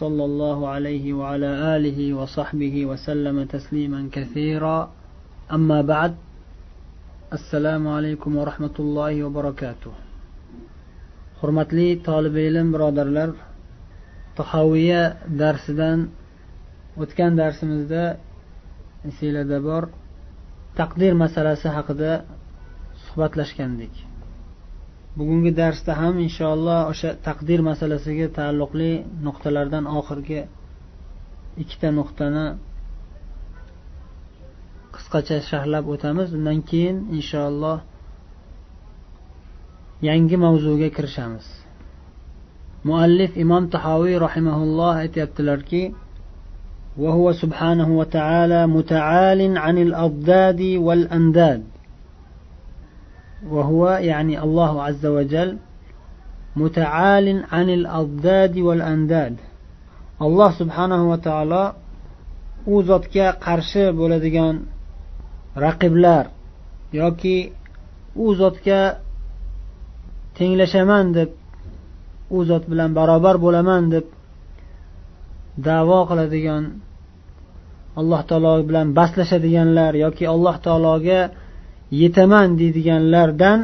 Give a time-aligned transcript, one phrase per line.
[0.00, 4.90] صلى الله عليه وعلى آله وصحبه وسلم تسليما كثيرا
[5.52, 6.14] أما بعد
[7.32, 9.92] السلام عليكم ورحمة الله وبركاته
[11.40, 13.30] hurmatli tolib ilm birodarlar
[14.38, 15.02] tahoviya
[15.42, 15.98] darsidan
[17.02, 18.04] o'tgan darsimizda
[19.08, 19.82] esinglarda bor
[20.80, 22.12] taqdir masalasi haqida
[23.04, 23.94] suhbatlashgandik
[25.18, 28.92] bugungi darsda ham inshaalloh o'sha taqdir masalasiga taalluqli
[29.26, 30.40] nuqtalardan oxirgi
[31.62, 32.46] ikkita nuqtani
[34.94, 37.78] qisqacha sharhlab o'tamiz undan keyin inshaalloh
[40.08, 41.46] yangi mavzuga kirishamiz
[42.88, 45.84] muallif imom tahoviy rahimaulloh aytyaptilarki
[47.04, 51.62] وهو سبحانه وتعالى متعال عن الأضداد والأنداد
[53.50, 55.56] وهو يعني الله عز وجل
[56.56, 59.36] متعال عن الأضداد والأنداد
[60.22, 61.72] الله سبحانه وتعالى
[62.74, 64.54] u zotga qarshi bo'ladigan
[65.64, 66.24] raqiblar
[67.00, 67.36] yoki
[68.24, 68.80] u zotga
[70.36, 71.30] tenglashaman deb
[72.36, 74.06] u zot bilan barobar bo'laman deb
[75.68, 76.64] davo qiladigan
[78.00, 81.20] alloh taolo bilan baslashadiganlar yoki alloh taologa
[82.01, 83.59] yetaman deydiganlardan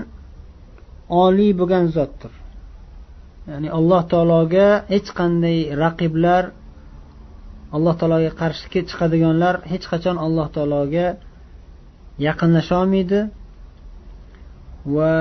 [1.23, 2.33] oliy bo'lgan zotdir.
[3.50, 6.44] Ya'ni alloh taologa hech qanday raqiblar
[7.75, 11.08] alloh taologa qarshi chiqadiganlar hech qachon alloh taologa
[12.28, 13.20] yaqinlasha olmaydi
[14.95, 15.14] va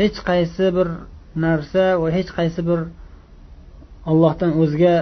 [0.00, 0.88] hech qaysi bir
[1.44, 2.80] narsa va hech qaysi bir
[4.10, 4.96] ollohdan o'zga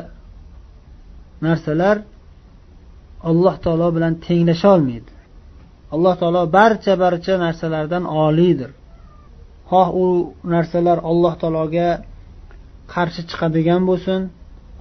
[1.46, 1.96] narsalar
[3.30, 5.13] alloh taolo bilan tenglasha olmaydi
[5.94, 8.70] alloh taolo barcha barcha narsalardan oliydir
[9.70, 10.04] xoh u
[10.54, 11.88] narsalar alloh taologa
[12.94, 14.20] qarshi chiqadigan bo'lsin.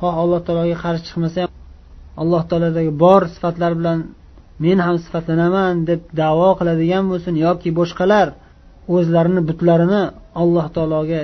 [0.02, 1.52] Xoh alloh taologa qarshi chiqmasa ham
[2.22, 4.00] alloh taolodagi bor sifatlar bilan
[4.64, 8.28] men ham sifatlanaman deb davo qiladigan bo'lsin yoki boshqalar
[8.96, 10.04] o'zlarini butlarini
[10.42, 11.22] alloh taologa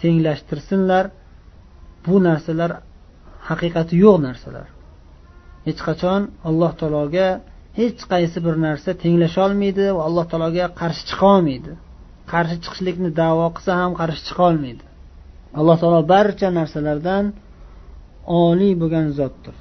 [0.00, 1.04] tenglashtirsinlar.
[2.04, 2.70] Bu narsalar
[3.48, 4.66] haqiqati yo'q narsalar.
[5.66, 7.28] Hech qachon alloh taologa
[7.78, 11.72] hech qaysi bir narsa tenglasholmaydi va alloh taologa qarshi chiqa olmaydi
[12.32, 14.84] qarshi chiqishlikni davo qilsa ham qarshi chiqa olmaydi
[15.58, 17.24] alloh taolo barcha narsalardan
[18.28, 19.54] oliy bo'lgan zotdir.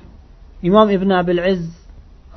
[0.70, 1.62] Imom ibn abil iz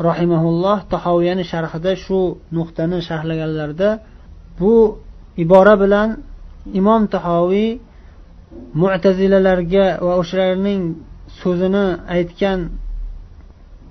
[0.08, 2.20] rahimaulloh tahoviyani sharhida shu
[2.56, 3.90] nuqtani sharhlaganlarida
[4.60, 4.74] bu
[5.44, 6.08] ibora bilan
[6.80, 7.70] imom tahoviy
[8.82, 10.82] mu'tazilalarga va o'shalarning
[11.40, 11.86] so'zini
[12.16, 12.58] aytgan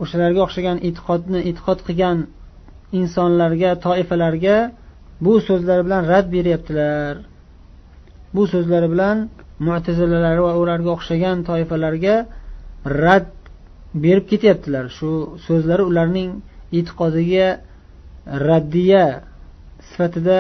[0.02, 2.18] o'shalarga o'xshagan e'tiqodni e'tiqod qilgan
[3.00, 4.58] insonlarga toifalarga
[5.26, 7.14] bu so'zlar bilan rad beryaptilar.
[8.36, 9.18] Bu so'zlari bilan
[9.68, 12.16] mu'tazilalar va ularga o'xshagan toifalarga
[13.04, 13.28] rad
[14.04, 14.86] berib ketyaptilar.
[14.98, 15.10] Shu
[15.48, 16.30] so'zlari ularning
[16.78, 17.48] e'tiqodiga
[18.50, 19.06] raddiya
[19.90, 20.38] sifatida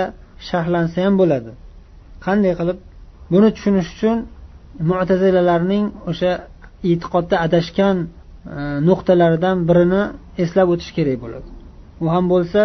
[0.48, 1.52] sharhlansa ham bo'ladi.
[2.26, 2.80] Qanday qilib?
[3.34, 4.18] Buni tushunish uchun
[4.92, 6.32] mu'tazilalarning o'sha
[6.92, 7.98] e'tiqodda adashgan
[8.58, 10.04] E, nuqtalaridan birini
[10.44, 11.48] eslab o'tish kerak bo'ladi.
[12.04, 12.64] U ham bo'lsa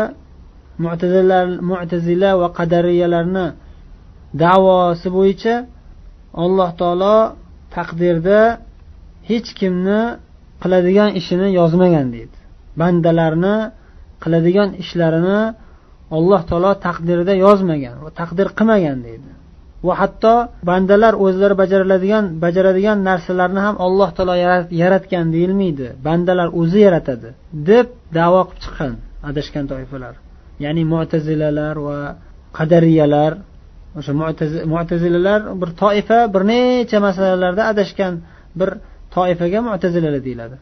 [1.70, 3.46] mu'tazila va qadariyalarni
[4.44, 5.54] davosi bo'yicha
[6.44, 7.16] alloh taolo
[7.76, 8.40] taqdirda
[9.30, 10.00] hech kimni
[10.62, 12.38] qiladigan ishini yozmagan deydi.
[12.80, 13.56] Bandalarni
[14.22, 15.40] qiladigan ishlarini
[16.16, 19.30] alloh taolo taqdirida yozmagan va taqdir qilmagan deydi.
[19.86, 20.34] Va hatto
[20.70, 24.34] bandalar o'zlari bajariladigan bajaradigan narsalarni ham alloh taolo
[24.82, 25.86] yaratgan deyilmaydi.
[26.06, 27.28] Bandalar o'zi yaratadi
[27.70, 27.86] deb
[28.18, 28.94] davo qilib chiqqan
[29.30, 30.14] adashgan toifalar.
[30.64, 31.98] Ya'ni mo'tazilalar va
[32.58, 33.32] qadariyalar.
[33.98, 34.12] O'sha
[34.74, 38.12] mo'tazilalar bir toifa bir necha masalalarda adashgan
[38.60, 38.70] bir
[39.16, 40.56] toifaga mo'tazilalar deyiladi.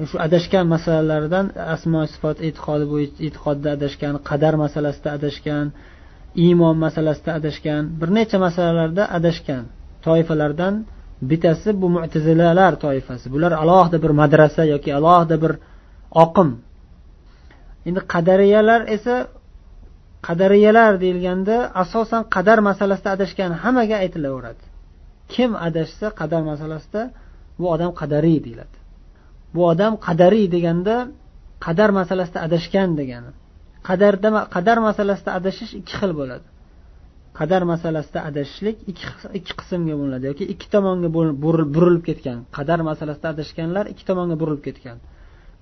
[0.00, 5.66] E, shu adashgan masalalardan asmo sifat e'tiqodi bo'yicha e'tiqodda adashgan qadar masalasida adashgan
[6.36, 9.64] iymon masalasida adashgan bir necha masalalarda adashgan
[10.06, 10.74] toifalardan
[11.22, 13.32] bittasi bu mutazilalar toifasi.
[13.32, 15.52] Bular alohida bir madrasa yoki alohida bir
[16.24, 16.50] oqim.
[17.86, 19.14] Endi qadariyalar esa
[20.28, 24.64] qadariyalar deyilganda asosan qadar masalasida adashgan hammaga aytilaveradi.
[25.32, 27.02] Kim adashsa qadar masalasida
[27.58, 28.76] bu odam qadariy deyiladi.
[29.54, 30.94] Bu odam qadariy deganda
[31.66, 33.30] qadar masalasida adashgan degani.
[33.88, 36.46] Qadarda qadar masalasida adashish ikki xil bo'ladi.
[37.38, 39.06] Qadar masalasida adashishlik ikki
[39.38, 41.08] ikki qismga bo'linadi yoki ikki tomonga
[41.74, 42.38] burilib ketgan.
[42.56, 44.98] Qadar masalasida adashganlar ikki tomonga burilib ketgan.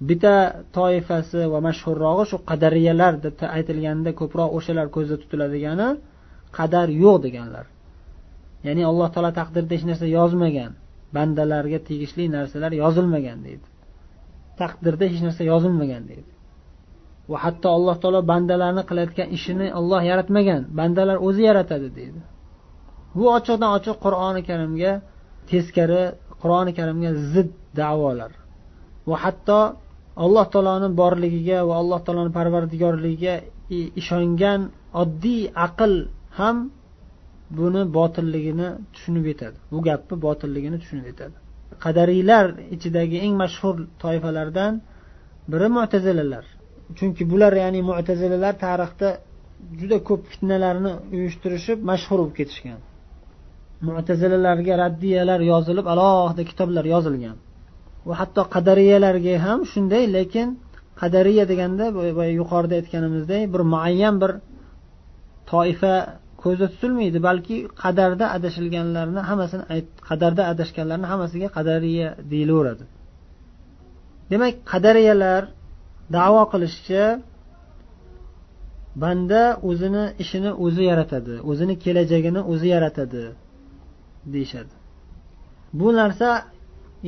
[0.08, 0.34] Bitta
[0.76, 5.88] toifasi va mashhurrog'i shu qadariyalar deb aytilganda ko'proq o'shalar ko'zda tutiladigani
[6.58, 7.66] qadar yo'q deganlar.
[8.66, 10.72] Ya'ni alloh taolo taqdirda hech narsa yozmagan.
[11.16, 13.66] Bandalarga tegishli narsalar yozilmagan deydi.
[14.60, 16.30] Taqdirda hech narsa yozilmagan deydi.
[17.30, 20.62] Va hatto alloh taolo bandalarni qilayotgan ishini olloh yaratmagan.
[20.78, 22.20] Bandalar o'zi yaratadi deydi.
[23.16, 24.92] Bu ochiqdan ochiq qur'oni karimga
[25.50, 26.02] teskari
[26.42, 28.32] qur'oni karimga zid davolar.
[29.10, 29.60] Va hatto
[30.24, 33.34] alloh taoloni borligiga va alloh taoloni parvardigorligiga
[34.00, 34.60] ishongan
[35.02, 35.92] oddiy aql
[36.38, 36.56] ham
[37.58, 39.56] buni botilligini tushunib yetadi.
[39.72, 41.36] Bu gapni botilligini tushunib yetadi.
[41.84, 44.72] Qadariylar ichidagi eng mashhur toifalardan
[45.52, 46.44] biri mo'tazilalar
[46.96, 49.08] chunki bular ya'ni mutazilalar tarixda
[49.80, 52.80] juda ko'p fitnalarni uyushtirishib mashhur bo'lib ketishgan.
[53.88, 57.36] Mutazilalarga raddiyalar yozilib alohida kitoblar yozilgan.
[58.08, 60.48] Va hatto qadariyalarga ham shunday lekin
[61.00, 61.84] qadariya deganda
[62.40, 64.32] yuqorida aytganimizdek bir muayyan bir
[65.52, 65.94] toifa
[66.42, 69.64] ko'zda tutilmaydi balki qadarda adashilganlarni hammasini
[70.08, 72.84] qadarda adashganlarni hammasiga qadariya deyilaveradi.
[74.30, 75.42] Demak qadariyalar
[76.16, 77.04] davo qilishicha
[79.02, 83.24] banda o'zini ishini o'zi yaratadi o'zini kelajagini o'zi yaratadi
[84.32, 84.74] deyishadi.
[85.78, 86.28] Bu narsa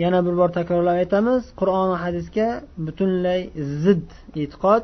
[0.02, 2.48] yana bir bor takrorlab aytamiz qur'on va hadisga
[2.86, 3.40] butunlay
[3.84, 4.06] zid
[4.42, 4.82] e'tiqod.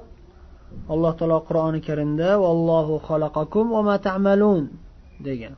[0.93, 4.65] Alloh taolo qur'oni karimda vallohu xalaqakum va ma ta'malun
[5.29, 5.55] degan.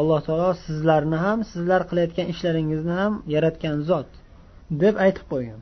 [0.00, 4.08] Alloh taolo sizlarni ham sizlar qilayotgan ishlaringizni ham yaratgan zot
[4.82, 5.60] deb aytib qo'ygan.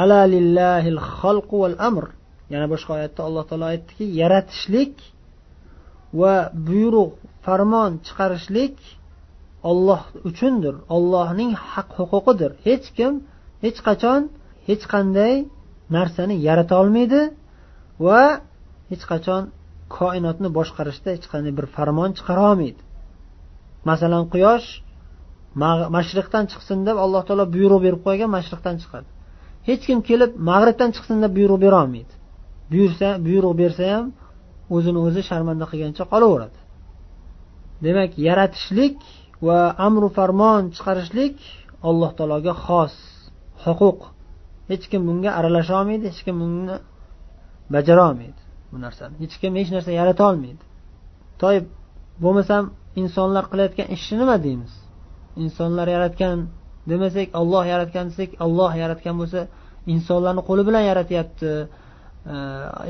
[0.00, 2.04] Ala lillahil xalqu val amr.
[2.52, 4.94] Yana boshqa oyatda alloh taolo aytdiki yaratishlik
[6.20, 6.34] va
[6.68, 7.12] buyruq
[7.44, 8.76] farmon chiqarishlik
[9.70, 10.74] olloh uchundir.
[10.96, 12.50] Ollohning haq huquqidir.
[12.66, 13.12] Hech kim
[13.64, 14.20] hech qachon
[14.68, 15.34] hech qanday
[15.96, 17.20] narsani yarata olmaydi
[18.06, 18.22] va
[18.90, 19.42] hech qachon
[19.96, 22.80] koinotni boshqarishda hech qanday bir farmon chiqara olmaydi.
[23.90, 24.68] Masalan quyosh
[25.96, 29.08] mashriqdan chiqsin deb alloh taolo buyruq berib qo'ygan mashriqdan chiqadi.
[29.68, 32.12] Hech kim kelib mag'ribdan chiqsin deb buyruq berolmaydi
[32.72, 34.06] buyursa buyruq bersa ham
[34.76, 36.58] o'zini o'zi sharmanda qilgancha qolaveradi.
[37.84, 38.96] Demak yaratishlik
[39.46, 41.36] va amru farmon chiqarishlik
[41.88, 42.94] alloh taologa xos
[43.64, 44.00] huquq.
[44.70, 46.76] Hech kim bunga aralasha olmaydi hech kim buni
[47.74, 49.14] bajara olmaydi bu narsani.
[49.22, 50.62] Hech kim hech narsa yarata olmaydi.
[51.42, 51.64] Toib
[52.24, 52.64] bo'lmasam
[53.02, 54.72] insonlar qilayotgan ishni nima deymiz?
[55.44, 56.36] Insonlar yaratgan
[56.90, 59.40] demasak olloh yaratgan desak olloh yaratgan bo'lsa
[59.94, 61.52] insonlarni qo'li bilan yaratyapti.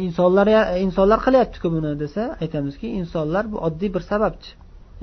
[0.07, 0.47] Insonlar
[0.87, 4.51] insonlar qilyaptiku buni desa aytamizki insonlar bu oddiy bir sababchi.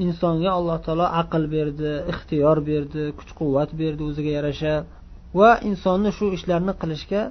[0.06, 4.74] Insonga alloh taolo aql berdi ixtiyor berdi kuch quvvat berdi o'ziga yarasha
[5.40, 7.22] va insonni shu ishlarni qilishga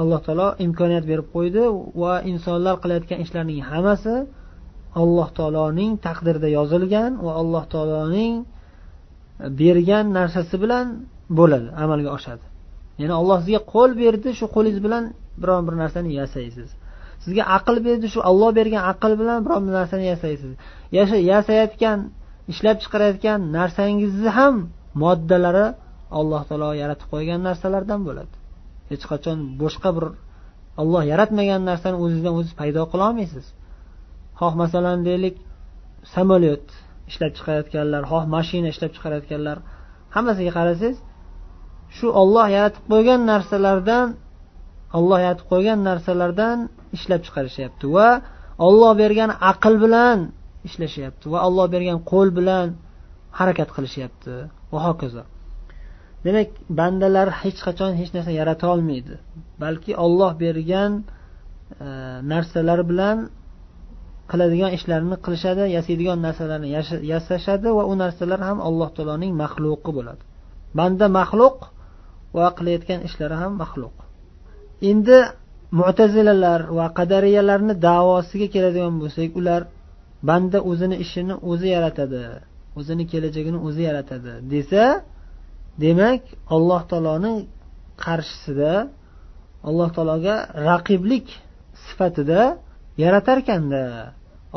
[0.00, 1.62] alloh taolo imkoniyat berib qo'ydi
[2.02, 4.14] va insonlar qilayotgan ishlarning hammasi
[5.02, 8.34] alloh taoloning taqdirida yozilgan va alloh taoloning
[9.60, 10.86] bergan narsasi bilan
[11.38, 12.44] bo'ladi amalga oshadi.
[13.00, 15.04] Ya'ni alloh sizga qo'l berdi shu qo'lingiz bilan
[15.42, 16.68] biron bir narsani yasaysiz.
[17.24, 20.52] Sizga aql berdi shu olloh bergan aql bilan biron bir narsani yasaysiz.
[21.32, 21.98] Yasayotgan
[22.52, 24.54] ishlab chiqarayotgan narsangizni ham
[25.02, 25.66] moddalari
[26.18, 28.34] alloh taolo yaratib qo'ygan narsalardan bo'ladi.
[28.90, 30.06] Hech qachon boshqa bir
[30.82, 33.46] olloh yaratmagan narsani o'zingizdan o'ziz paydo qilolmaysiz
[34.40, 35.36] xoh masalan deylik
[36.14, 36.66] samolyot.
[37.10, 39.56] Ishlab chiqarayotganlar xoh mashina ishlab chiqarayotganlar.
[40.14, 40.96] Hammasiga qarasangiz
[41.96, 44.06] shu olloh yaratib qo'ygan narsalardan
[44.98, 46.56] olloh yaratib qo'ygan narsalardan
[46.96, 48.08] ishlab chiqarishyapti va
[48.66, 50.18] olloh bergan aql bilan
[50.68, 52.66] ishlashyapti va olloh bergan qo'l bilan
[53.38, 54.34] harakat qilishyapti.
[54.72, 55.22] Va hokazo.
[56.26, 56.48] Demak
[56.78, 59.14] bandalar hech qachon hech narsa yarata olmaydi
[59.62, 60.92] balki olloh bergan
[61.84, 61.88] e,
[62.32, 63.16] narsalar bilan
[64.30, 66.68] qiladigan ishlarini qilishadi yasaydigan narsalarni
[67.12, 70.22] yasashadi va u narsalar ham alloh taoloning maxluqi bo'ladi.
[70.78, 71.56] Banda maxluq
[72.36, 73.94] va qilayotgan ishlari ham maxluq.
[74.90, 75.18] Endi
[75.80, 79.62] mutazilalar va qadariyalarni davosiga keladigan bo'lsak ular
[80.28, 82.22] banda o'zini ishini o'zi yaratadi
[82.78, 84.82] o'zini kelajagini o'zi yaratadi desa
[85.84, 86.22] demak
[86.56, 87.34] alloh taoloni
[88.04, 88.72] qarshisida
[89.68, 90.34] alloh taologa
[90.70, 91.26] raqiblik
[91.86, 92.40] sifatida
[93.02, 93.84] yaratarkanda.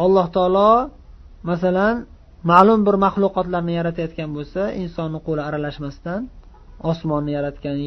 [0.04, 0.72] Alloh taolo
[1.50, 1.96] masalan
[2.52, 6.22] ma'lum bir maxluqotlarni yaratayotgan bo'lsa insonni qo'li aralashmasdan
[6.92, 7.78] osmonni yaratgan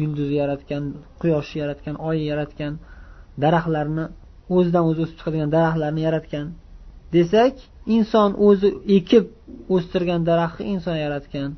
[0.00, 0.82] yulduzni yaratgan
[1.20, 2.72] quyoshni yaratgan oyni yaratgan
[3.44, 4.04] daraxtlarni
[4.56, 6.46] o'zidan o'zi o'sib chiqadigan daraxtlarni yaratgan.
[7.14, 7.54] Desak
[7.96, 8.68] inson o'zi
[8.98, 9.24] ekib
[9.74, 11.50] o'stirgan daraxtni inson yaratgan.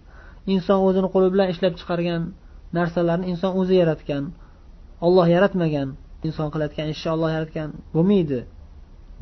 [0.54, 2.22] Inson o'zini qo'li bilan ishlab chiqargan
[2.78, 4.22] narsalarni inson o'zi yaratgan.
[5.06, 5.88] Olloh yaratmagan.
[6.26, 8.40] Inson qilayotgan ishni olloh yaratgan bo'lmaydi.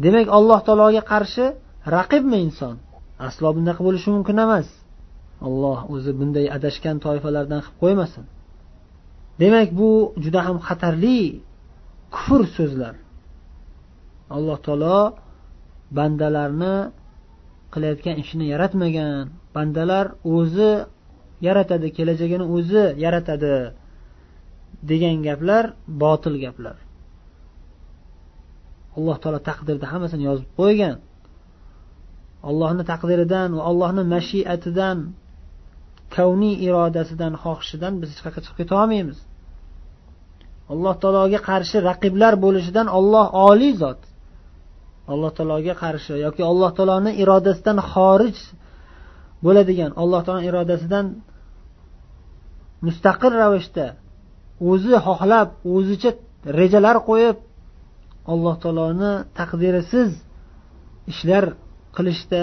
[0.05, 1.45] Demak alloh taologa qarshi
[1.97, 2.75] raqibmi inson?
[3.29, 4.69] Aslo bunaqa bo'lishi mumkin emas.
[5.49, 8.25] Alloh o'zi bunday adashgan toifalardan qilib qo'ymasin.
[9.43, 9.91] Demak bu
[10.25, 11.21] juda ham xatarli
[12.15, 12.95] kufr so'zlar.
[14.37, 14.99] Alloh taolo
[15.97, 16.75] bandalarni
[17.73, 19.25] qilayotgan ishini yaratmagan.
[19.57, 20.07] Bandalar
[20.37, 20.73] o'zi
[21.47, 23.55] yaratadi kelajagini o'zi yaratadi
[24.91, 25.65] degan gaplar
[26.03, 26.77] botil gaplar.
[28.97, 30.97] Alloh taolo taqdirda hammasini yozib qo'ygan.
[32.51, 34.99] Allohni taqdiridan va allohni mashiatidan
[36.17, 39.19] kavniy irodasidan xohishidan biz hech qayerga chiqib keta olmaymiz.
[40.73, 44.01] Alloh taologa qarshi raqiblar bo'lishidan olloh oliy zot.
[45.13, 48.39] Alloh taologa qarshi yoki alloh taoloni irodasidan xorij
[49.45, 51.07] bo'ladigan alloh taoloni irodasidan
[52.87, 53.87] mustaqil ravishda
[54.71, 56.11] o'zi xohlab o'zicha
[56.59, 57.37] rejalar qo'yib
[58.33, 60.11] alloh taoloni taqdirisiz
[61.13, 61.45] ishlar
[61.97, 62.43] qilishda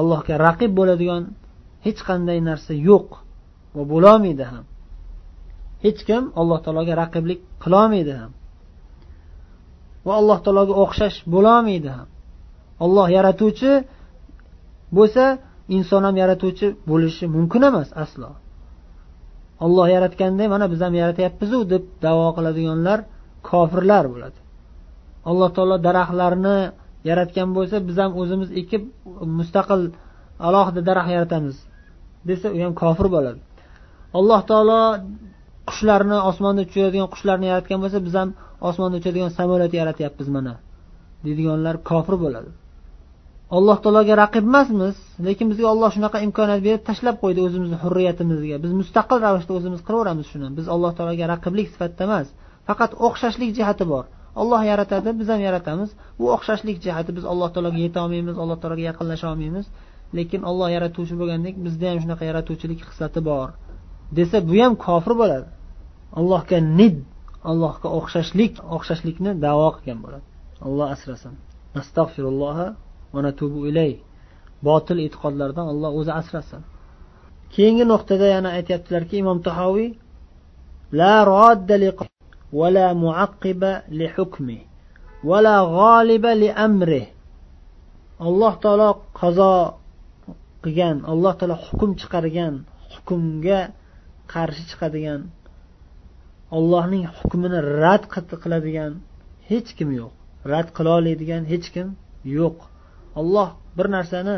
[0.00, 1.22] allohga raqib bo'ladigan
[1.86, 3.08] hech qanday narsa yo'q
[3.76, 4.64] va bo'lolmaydi ham.
[5.84, 8.30] Hech kim alloh taologa raqiblik qilolmaydi ham.
[10.06, 12.08] Va alloh taologa o'xshash bo'lolmaydi ham.
[12.84, 13.72] Olloh yaratuvchi
[14.96, 15.24] bo'lsa
[15.76, 18.30] inson ham yaratuvchi bo'lishi mumkin emas aslo.
[19.64, 22.98] Olloh yaratganday mana biz ham yaratyapmizu deb davo qiladiganlar
[23.48, 24.38] kofirlar bo'ladi.
[25.30, 26.56] Alloh taolo daraxtlarni
[27.08, 28.82] yaratgan bo'lsa biz ham o'zimiz ekib
[29.38, 29.82] mustaqil
[30.46, 31.56] alohida daraxt yaratamiz.
[32.28, 33.40] Desa u ham kofir bo'ladi.
[34.18, 34.80] Alloh taolo
[35.70, 38.28] qushlarni osmonda uchadigan qushlarni yaratgan bo'lsa biz ham
[38.68, 40.54] osmonda uchadigan samolyot yaratyapmiz mana.
[41.24, 42.50] Deydiganlar kofir bo'ladi.
[43.56, 48.56] Alloh taologa raqib emasmiz lekin bizga olloh shunaqa imkoniyat berib tashlab qo'ydi o'zimizni hurriyatimizga.
[48.64, 50.48] Biz mustaqil ravishda o'zimiz qilaveramiz shuni.
[50.58, 52.28] Biz alloh taologa raqiblik sifatida emas
[52.68, 54.04] faqat o'xshashlik jihati bor.
[54.40, 55.90] Olloh yaratadi biz ham yaratamiz.
[56.18, 59.66] Bu o'xshashlik jihati biz alloh taologa yetolmaymiz alloh taologa yaqinlasha olmaymiz.
[60.16, 63.48] Lekin olloh yaratuvchi bo'lgandek bizda ham shunaqa yaratuvchilik xislati bor.
[64.18, 65.48] Desa bu ham kofir bo'ladi.
[66.18, 66.96] Allohga nid
[67.50, 70.26] allohga o'xshashlik o'xshashlikni davo qilgan bo'ladi.
[70.66, 71.34] Alloh asrasin.
[71.80, 72.58] Astag'firulloh
[73.14, 73.92] va natubu ilay
[74.68, 76.62] botil e'tiqodlardan alloh o'zi asrasin.
[77.54, 79.90] Keyingi nuqtada yana aytyaptilarki imom tahoviy
[80.98, 81.12] la
[82.52, 84.58] ولا معقب لحكمه
[85.24, 87.06] ولا غالب لأمره.
[88.22, 88.90] hukmi va la alloh taolo
[89.20, 89.52] qazo
[90.62, 92.54] qilgan alloh taolo hukm chiqargan
[92.92, 93.60] hukmga
[94.32, 95.20] qarshi chiqadigan
[96.56, 98.02] ollohning hukmini rad
[98.42, 98.92] qiladigan
[99.50, 100.12] hech kim yo'q.
[100.52, 101.88] Rad qila oladigan hech kim
[102.38, 102.56] yo'q.
[103.20, 104.36] Olloh bir narsani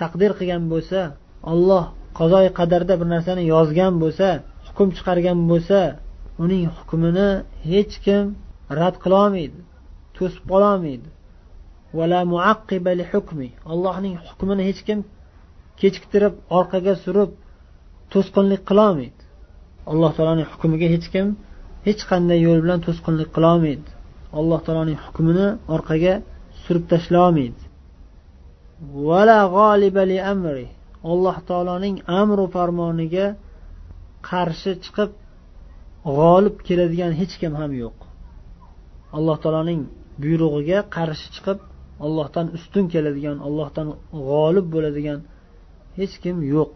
[0.00, 1.00] taqdir qilgan bo'lsa
[1.52, 1.84] olloh
[2.18, 4.28] qazoi qadarda bir narsani yozgan bo'lsa
[4.68, 5.80] hukm chiqargan bo'lsa
[6.42, 7.28] uning hukmini
[7.70, 8.24] hech kim
[8.78, 9.60] rad qilolmaydi
[10.16, 11.08] to'sib qololmaydi.
[13.72, 14.98] Allohning hukmini hech kim
[15.80, 17.30] kechiktirib orqaga surib
[18.12, 19.20] to'sqinlik qilolmaydi.
[19.90, 21.26] Alloh taoloning hukmiga hech kim
[21.86, 23.88] hech qanday yo'l bilan to'sqinlik qilolmaydi.
[24.38, 26.14] Alloh taoloning hukmini orqaga
[26.64, 27.62] surib tashlolmaydi.
[31.12, 33.26] Alloh taoloning amru farmoniga
[34.30, 35.10] qarshi chiqib
[36.16, 37.96] g'olib keladigan hech kim ham yo'q.
[39.16, 39.80] Alloh taoloning
[40.22, 41.58] buyrug'iga qarshi chiqib
[42.04, 43.86] ollohdan ustun keladigan ollohdan
[44.28, 45.20] g'olib bo'ladigan
[45.98, 46.72] hech kim yo'q.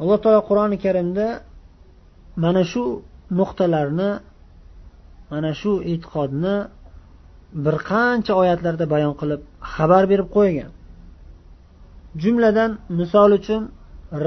[0.00, 1.26] Alloh taolo qur'oni karimda
[2.44, 2.84] mana shu
[3.38, 4.10] nuqtalarni
[5.32, 6.56] mana shu e'tiqodni
[7.64, 9.40] bir qancha oyatlarda bayon qilib
[9.74, 10.70] xabar berib qo'ygan.
[12.22, 13.62] Jumladan misol uchun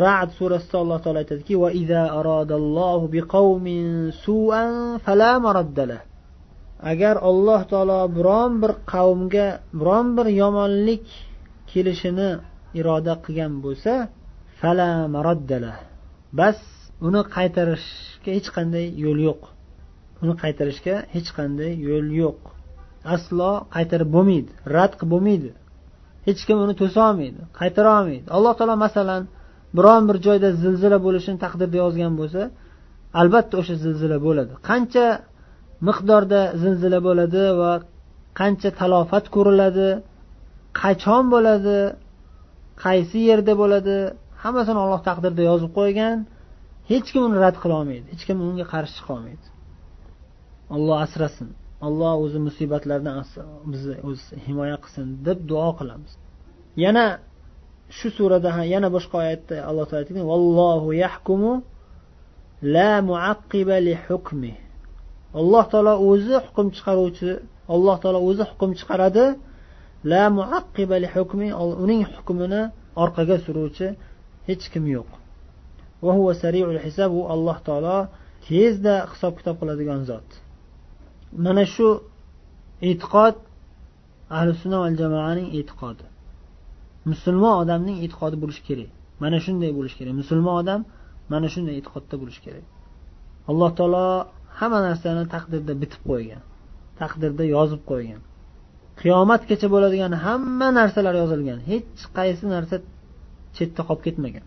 [0.03, 3.88] rad surasida alloh taolo aytadiki va iza arodallohu biqavmin
[4.24, 4.72] suan
[5.06, 6.00] fala maraddala
[6.91, 9.48] agar alloh taolo biron bir qavmga
[9.79, 11.06] biron bir yomonlik
[11.72, 12.29] kelishini
[12.79, 13.94] iroda qilgan bo'lsa
[14.60, 15.74] fala maraddala
[16.39, 16.60] bas
[17.08, 19.41] uni qaytarishga hech qanday yo'l yo'q.
[20.24, 22.39] Uni qaytarishga hech qanday yo'l yo'q.
[23.15, 25.51] Aslo qaytarib bo'lmaydi rad qilib bo'lmaydi.
[26.27, 28.25] Hech kim uni to'solmaydi qaytara olmaydi.
[28.36, 29.22] Alloh taolo masalan
[29.78, 32.42] biron bir joyda zilzila bo'lishini taqdirda yozgan bo'lsa
[33.22, 34.54] albatta o'sha zilzila bo'ladi.
[34.70, 35.06] Qancha
[35.88, 37.72] miqdorda zilzila bo'ladi va
[38.40, 39.90] qancha talofat ko'riladi
[40.82, 41.78] qachon bo'ladi
[42.84, 43.96] qaysi yerda bo'ladi
[44.44, 46.18] hammasini olloh taqdirda yozib qo'ygan.
[46.92, 49.46] Hech kim uni rad qila olmaydi hech kim unga qarshi chiqa olmaydi.
[50.76, 51.50] Olloh asrasin
[51.88, 53.16] alloh o'zi musibatlardan
[53.72, 56.12] bizni o'zi himoya qilsin deb duo qilamiz.
[56.86, 57.06] Yana
[57.89, 61.51] shu surada yana boshqa oyatda alloh taolo aytgan vallohu yahkumu
[62.62, 64.53] la muaqqiba li hukmi.
[65.39, 67.32] Alloh taolo o'zi hukm chiqaruvchi
[67.75, 69.25] alloh taolo o'zi hukm chiqaradi.
[70.12, 71.48] La muaqqiba li hukmi
[71.84, 72.62] uning hukmini
[73.03, 73.88] orqaga suruvchi
[74.48, 75.10] hech kim yo'q.
[76.06, 77.98] Va huva sariul hisab u alloh taolo
[78.48, 80.29] tezda hisob kitob qiladigan zot.
[81.46, 81.88] Mana shu
[82.89, 83.36] e'tiqod
[84.38, 86.06] ahli sunna val jamoaning e'tiqodi.
[87.12, 88.90] Musulmon odamning e'tiqodi bo'lishi kerak.
[89.24, 90.14] Mana shunday bo'lishi kerak.
[90.22, 90.82] Musulmon odam
[91.34, 92.66] mana shunday e'tiqodda bo'lishi kerak.
[93.50, 94.06] Alloh taolo
[94.60, 96.42] hamma narsani taqdirda bitib qo'ygan
[97.02, 98.22] taqdirda yozib qo'ygan.
[99.00, 101.60] Qiyomatgacha bo'ladigan hamma narsalar yozilgan.
[101.70, 102.76] Hech qaysi narsa
[103.58, 104.46] chetda qolib ketmagan.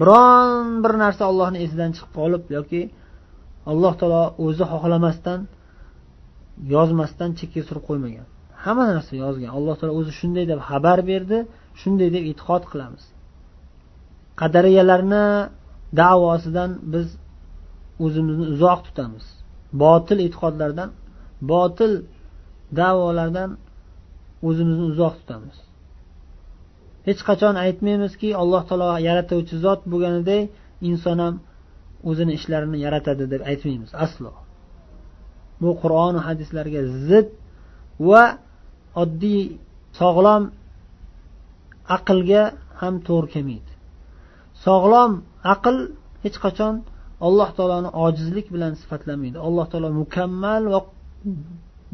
[0.00, 2.82] Biron bir narsa ollohni esidan chiqib qolib yoki
[3.70, 5.40] alloh taolo o'zi xohlamasdan
[6.74, 8.26] yozmasdan chekka surib qo'ymagan.
[8.66, 9.50] Hamma narsa yozgan.
[9.58, 11.38] Alloh taolo o'zi shunday deb xabar berdi
[11.80, 13.04] shunday deb e'tiqod qilamiz.
[14.40, 15.26] Qadariyalarni
[16.00, 17.06] davosidan biz
[18.04, 19.24] o'zimizni uzoq tutamiz.
[19.82, 20.90] Botil e'tiqodlardan
[21.52, 21.92] botil
[22.80, 23.50] da'volardan
[24.48, 25.56] o'zimizni uzoq tutamiz.
[27.08, 30.42] Hech qachon aytmaymizki alloh taolo yaratuvchi zot bo'lganiday
[30.90, 31.34] inson ham
[32.10, 34.32] o'zini ishlarini yaratadi deb aytmaymiz aslo.
[35.62, 37.28] Bu qur'on hadislarga zid
[38.08, 38.22] va
[39.02, 39.42] oddiy
[40.00, 40.42] sog'lom
[41.96, 42.42] aqlga
[42.80, 43.72] ham to'g'ri kelmaydi.
[44.64, 45.12] Sog'lom
[45.54, 45.76] aql
[46.24, 46.74] hech qachon
[47.26, 49.36] alloh taoloni ojizlik bilan sifatlamaydi.
[49.48, 50.80] Alloh taolo mukammal va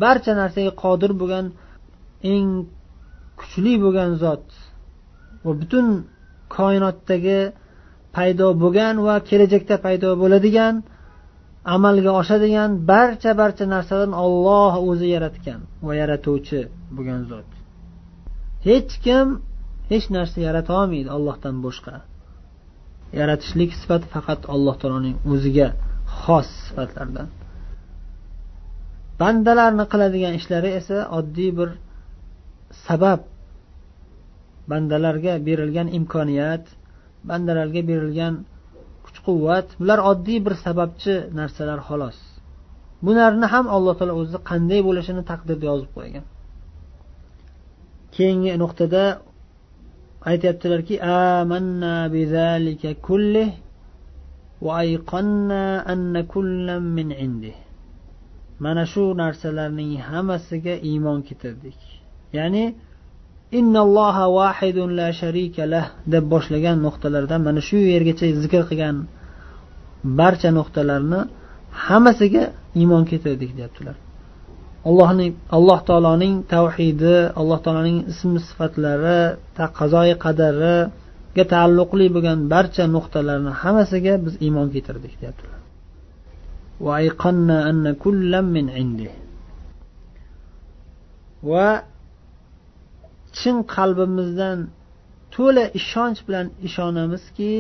[0.04, 1.46] barcha narsaga qodir bo'lgan
[2.32, 2.48] eng
[3.40, 4.46] kuchli bo'lgan zot
[5.44, 5.86] va butun
[6.56, 7.40] koinotdagi
[8.16, 10.74] paydo bo'lgan va kelajakda paydo bo'ladigan
[11.74, 16.60] amalga oshadigan barcha barcha narsalarni olloh o'zi yaratgan va yaratuvchi.
[16.96, 17.48] Bo'lgan zot.
[18.68, 19.26] Hech kim
[19.92, 21.94] hech narsa yarata olmaydi ollohdan boshqa.
[23.20, 25.68] Yaratishlik sifati faqat alloh taoloning o'ziga
[26.22, 27.28] xos sifatlardan
[29.22, 31.68] bandalarni qiladigan ishlari esa oddiy bir
[32.86, 33.20] sabab.
[34.70, 36.64] Bandalarga berilgan imkoniyat
[37.30, 38.34] bandalarga berilgan
[39.04, 42.18] kuch quvvat bular oddiy bir sababchi narsalar xolos.
[43.06, 46.24] Bularni ham alloh taolo o'zi qanday bo'lishini taqdirda yozib qo'ygan.
[48.14, 49.04] Keyingi nuqtada
[50.30, 53.50] aytyaptilarki amanna bizalika kullih
[54.64, 57.56] va ayqanna anna kullam min indih.
[58.64, 61.80] Mana shu narsalarning hammasiga iymon keltirdik.
[62.36, 62.64] Ya'ni
[63.58, 68.96] innalloha vahidun la sharika lah deb boshlagan nuqtalardan mana shu yergacha zikr qilgan
[70.18, 71.20] barcha nuqtalarni
[71.86, 72.42] hammasiga
[72.80, 73.96] iymon keltirdik deyaptilar.
[74.88, 79.20] Allohning alloh taoloning tavhidi alloh taoloning ism sifatlari
[79.78, 85.60] qazoyi qadariga taalluqli bo'lgan barcha nuqtalarni hammasiga biz iymon keltirdik deyaptilar.
[91.50, 91.68] Va
[93.38, 94.58] chin qalbimizdan
[95.34, 97.52] to'la ishonch bilan ishonamizki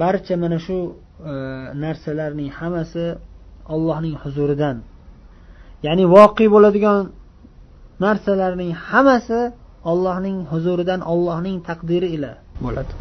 [0.00, 0.76] barcha mana shu
[1.20, 1.32] E,
[1.84, 3.04] narsalarning hammasi
[3.74, 4.76] allohning huzuridan.
[5.86, 7.00] Ya'ni voqe bo'ladigan
[8.04, 9.40] narsalarning hammasi
[9.90, 12.32] ollohning huzuridan ollohning taqdiri ila
[12.64, 12.92] bo'ladi.